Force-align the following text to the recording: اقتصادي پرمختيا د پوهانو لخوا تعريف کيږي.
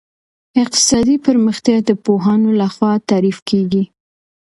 اقتصادي 0.61 1.15
پرمختيا 1.25 1.77
د 1.87 1.89
پوهانو 2.03 2.49
لخوا 2.61 2.91
تعريف 3.09 3.37
کيږي. 3.49 3.83